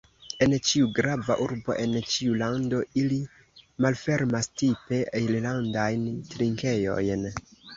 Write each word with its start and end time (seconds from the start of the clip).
En 0.43 0.53
ĉiu 0.67 0.87
grava 0.99 1.35
urbo, 1.43 1.75
en 1.83 1.93
ĉiu 2.13 2.37
lando, 2.39 2.79
ili 3.03 3.19
malfermas 3.87 4.51
“tipe 4.63 5.03
irlandajn 5.23 6.09
trinkejojn. 6.35 7.31